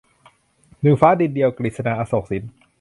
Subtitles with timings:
[0.81, 2.43] หนึ่งฟ้าดินเดียว- กฤษณา อโศกสิน